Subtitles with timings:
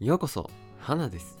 [0.00, 0.48] ようこそ
[0.78, 1.38] 花です。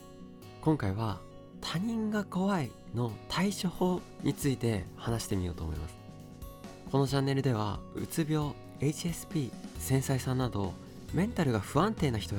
[0.62, 1.20] 今回は
[1.60, 5.94] 他人が怖いの対処法について話してみようと思います。
[6.90, 10.74] このチャンネルではうつ病 HSP 繊細さんなど
[11.14, 12.38] メンタルが不安定な人へ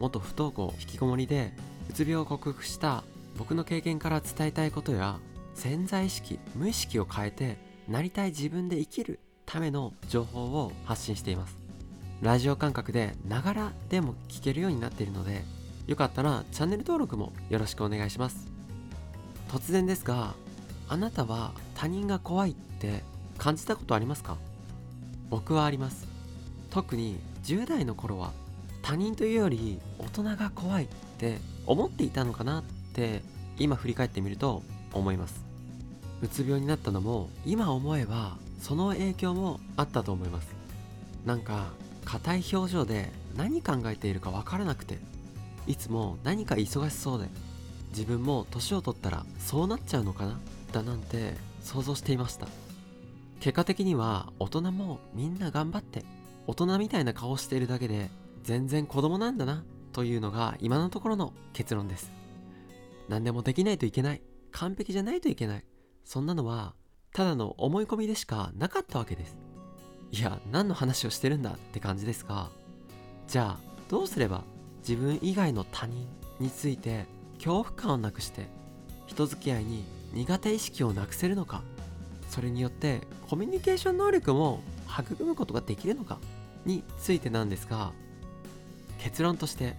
[0.00, 1.52] 元不登校引きこもりで
[1.90, 3.04] うつ病を克服した
[3.36, 5.18] 僕の経験から伝えたいことや
[5.54, 7.58] 潜在意識無意識を変えて
[7.88, 11.61] なりたい自分で生きるための情報を発信しています。
[12.22, 15.42] ラジオ感覚でながらでも聞けるようになっているので
[15.88, 18.46] よかったらチャンネル登録もよろしくお願いします。
[19.48, 20.34] 突然ですが
[20.88, 23.02] あなたは他人が怖いって
[23.38, 24.36] 感じたことありますか？
[25.30, 26.06] 僕はあります。
[26.70, 28.30] 特に10代の頃は
[28.82, 33.22] 他人というより大人が怖いって思っていたのかなって
[33.58, 35.44] 今振り返ってみると思います。
[36.22, 40.46] うつ病になったのも今思えばその影響もあったと思います。
[41.26, 41.72] なんか
[42.04, 44.98] 硬い表情で何考えているか分からなくて
[45.66, 47.28] いつも何か忙しそうで
[47.90, 50.38] 自分も年を取ったらそうなっちゃうのかな？
[50.72, 52.48] だなんて想像していました。
[53.40, 56.04] 結果的には大人もみんな頑張って
[56.46, 58.10] 大人みたいな顔しているだけで
[58.42, 62.10] 全然子供なんだなというのが今のところの結論です。
[63.08, 65.64] 何でもできないといけない完璧じゃないといけない
[66.04, 66.74] そんなのは
[67.12, 69.36] ただの思い込みでしかなかったわけです。
[70.12, 72.50] いや何の話をしてるんだって感じですが
[73.28, 74.42] じゃあどうすれば
[74.86, 76.06] 自分以外の他人
[76.38, 78.46] について恐怖感をなくして
[79.06, 81.62] 人付き合いに苦手意識をなくせるのか
[82.28, 86.18] それによってコミュニケーション能力も育むことができるのか
[86.66, 87.92] についてなんですが
[88.98, 89.76] 結論として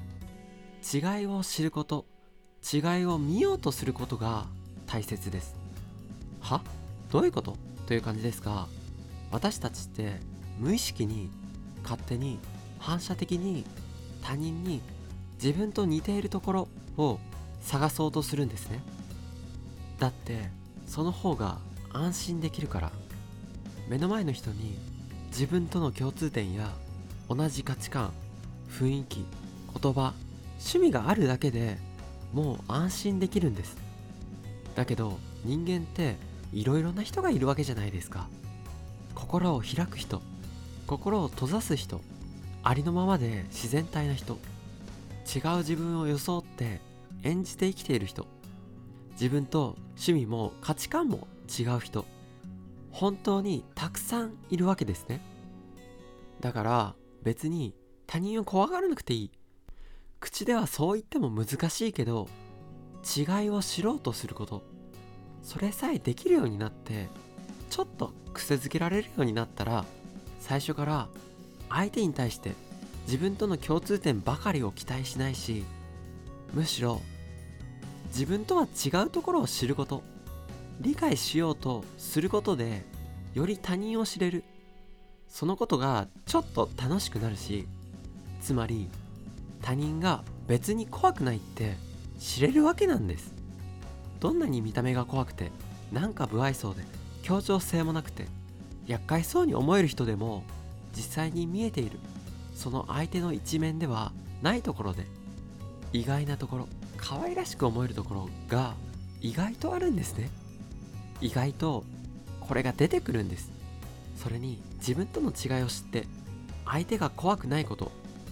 [0.92, 2.06] 違いを知ること
[2.74, 4.46] 違いを見ようとすることが
[4.88, 5.56] 大切です。
[6.42, 6.62] は？
[7.12, 7.58] どういうこと？
[7.88, 8.68] という感じですが
[9.34, 10.20] 私たちって
[10.60, 11.30] 無意識に
[11.82, 12.40] 勝手に
[12.80, 13.66] 反射的に
[14.22, 14.82] 他人に
[15.44, 16.68] 自分と似ているところ
[16.98, 17.20] を
[17.62, 18.80] 探そうとするんですね。
[20.00, 20.50] だって
[20.86, 21.58] その方が
[21.92, 22.92] 安心できるから。
[23.90, 24.78] 目の前の人に
[25.28, 26.72] 自分との共通点や
[27.28, 28.14] 同じ価値観
[28.70, 29.26] 雰囲気
[29.82, 30.14] 言葉
[30.58, 31.78] 趣味があるだけで
[32.32, 33.76] もう安心できるんです。
[34.76, 36.16] だけど人間って
[36.54, 38.30] いろいろな人がいるわけじゃないですか。
[39.16, 40.22] 心を開く人
[40.88, 42.02] 心を閉ざす人
[42.64, 44.38] ありのままで自然体な人
[45.36, 46.82] 違う自分を装って
[47.24, 48.26] 演じて生きている人
[49.14, 52.06] 自分と趣味も価値観も違う人
[52.92, 55.20] 本当にたくさんいるわけですね。
[56.42, 57.74] だから別に
[58.06, 59.32] 他人を怖がらなくていい。
[60.20, 62.30] 口ではそう言っても難しいけど
[63.04, 64.64] 違いを知ろうとすること
[65.42, 67.10] それさえできるようになって
[67.74, 69.84] ちょっと癖づけられるようになったら
[70.40, 71.08] 最初から
[71.70, 72.52] 相手に対して
[73.08, 75.64] 自分との共通点ばかりを期待しないし
[76.54, 77.02] むしろ
[78.10, 80.04] 自分とは違うところを知ること
[80.82, 82.86] 理解しようとすることで
[83.34, 84.44] より他人を知れる。
[85.28, 87.68] そのことがちょっと楽しくなるし
[88.40, 88.88] つまり
[89.64, 91.76] 他人が別に怖くないって
[92.20, 93.34] 知れるわけなんです。
[94.20, 95.52] どんなに見た目が怖くて
[95.92, 96.84] なんか不愛想で
[97.24, 98.28] 協調性もなくて
[98.86, 100.44] 厄介そうに思える人でも
[100.96, 101.98] 実際に見えている
[102.54, 104.12] その相手の一面では
[104.44, 105.08] ないところで
[105.92, 106.68] 意外なところ
[106.98, 108.76] 可愛らしく思えるところが
[109.22, 110.30] 意外とあるんですね。
[111.22, 111.84] 意外と
[112.42, 113.52] これが出てくるんです。
[114.18, 116.08] それに自分との違いを知って
[116.66, 117.92] 相手が怖くないこと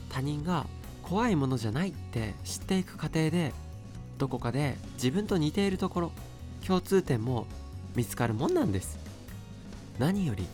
[0.09, 0.65] 他人が
[1.01, 3.53] 怖いものじゃないって知っていく過程で
[4.17, 6.11] どこかで自分と似ているところ
[6.65, 7.47] 共通点も
[7.95, 8.97] 見つかるもんなんです。
[9.99, 10.45] 何より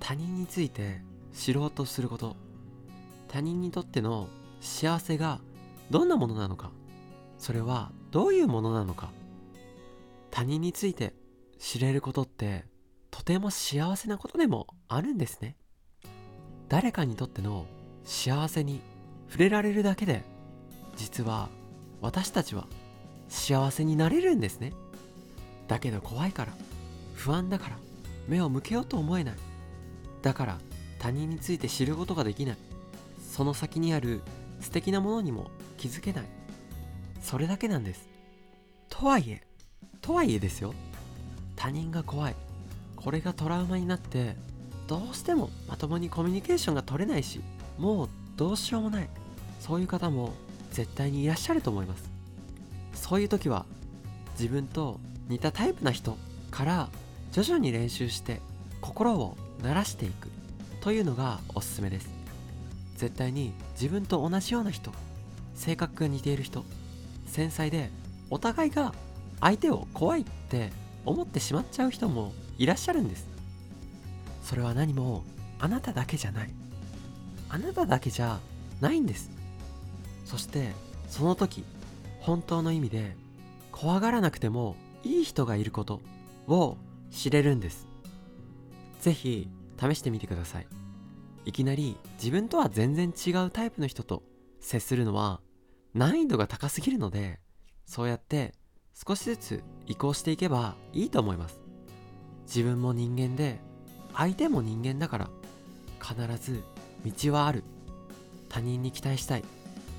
[0.00, 1.00] 他人について
[1.34, 2.36] 知ろうとすること。
[3.28, 4.28] 他人にとっての
[4.60, 5.40] 幸せが
[5.90, 6.70] どんなものなのか。
[7.38, 9.10] それはどういうものなのか。
[10.30, 11.14] 他人について
[11.58, 12.64] 知れることって
[13.10, 15.56] とても幸せなことでもあるんですね。
[16.68, 17.66] 誰かにとっての
[18.04, 18.80] 幸せに
[19.28, 20.22] 触れられるだけで
[20.96, 21.48] 実は
[22.00, 22.66] 私たちは
[23.28, 24.72] 幸せになれるんですね。
[25.66, 26.52] だけど怖いから。
[27.14, 27.78] 不安だから。
[28.28, 29.34] 目を向けようと思えない。
[30.22, 30.58] だから
[30.98, 32.56] 他人について知ることができない。
[33.30, 34.22] その先にある
[34.60, 36.24] 素敵なものにも気づけない。
[37.20, 38.08] それだけなんです。
[38.88, 39.42] とはいえ
[40.00, 40.74] とはいえですよ。
[41.56, 42.36] 他人が怖い。
[42.96, 44.36] これがトラウマになって
[44.88, 47.40] どうしてもまともにコミュニケーションが取れないし
[47.78, 49.08] もうどうしようもない。
[49.60, 50.32] そういう方も
[50.72, 52.10] 絶対にいらっしゃると思います。
[52.94, 53.66] そういう時は
[54.38, 56.16] 自分と似たタイプな人
[56.50, 56.88] から
[57.34, 58.40] 徐々に練習して
[58.80, 60.28] 心を慣らしていく
[60.80, 62.08] というのがおすすめです。
[62.96, 64.92] 絶対に自分と同じような人
[65.56, 66.64] 性格が似ている人
[67.26, 67.90] 繊細で
[68.30, 68.94] お互いが
[69.40, 70.70] 相手を怖いって
[71.04, 73.26] 思ってしまっちゃう人もいらっしゃるんです。
[74.44, 75.24] それは何も
[75.58, 76.50] あなただけじゃない。
[77.48, 78.38] あなただけじゃ
[78.80, 79.32] ないんです。
[80.24, 80.70] そして
[81.08, 81.64] その時
[82.20, 83.16] 本当の意味で
[83.72, 86.00] 怖がらなくてもいい人がいること
[86.46, 86.76] を
[87.14, 87.86] 知れるんです。
[89.00, 89.48] ぜひ
[89.80, 90.66] 試してみてください。
[91.46, 94.22] いきなり自分とは全然違うタイプの人と
[94.60, 95.40] 接するのは
[95.94, 97.38] 難易度が高すぎるので
[97.84, 98.54] そうやって
[98.94, 101.60] 少しずつ移行していけばいいと思います。
[102.46, 103.58] 自分も人間で
[104.14, 105.30] 相手も人間だから
[106.00, 106.62] 必ず
[107.04, 107.62] 道はある。
[108.48, 109.44] 他人に期待したい。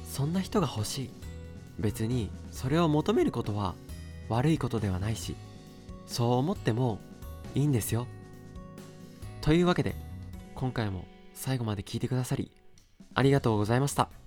[0.10, 1.10] そんな人が欲しい。
[1.80, 3.76] 別にそれを求めることは
[4.30, 5.36] 悪いことではないし
[6.07, 7.00] そう思っても
[7.54, 8.07] いいんですよ
[9.42, 9.96] というわけで
[10.56, 12.52] 今回も最後まで聞いてくださり
[13.13, 14.25] ありがとうございました。